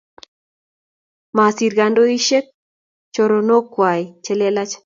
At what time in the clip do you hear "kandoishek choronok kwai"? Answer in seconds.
1.77-4.01